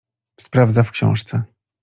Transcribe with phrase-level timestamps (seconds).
[0.39, 1.43] Sprawdza w książce.